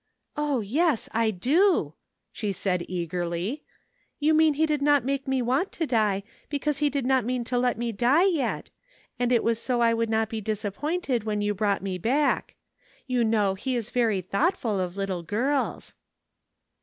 [0.51, 1.07] "O, yes!
[1.11, 1.93] I do,"
[2.31, 3.61] she said eagerly;"
[4.19, 7.43] you mean He did not make me want to die, because He did not mean
[7.43, 8.71] to let me die yet,
[9.19, 12.55] and it was so I would not be disappointed when you brought me back.
[13.05, 15.93] You know He is very thoughtful of little girls."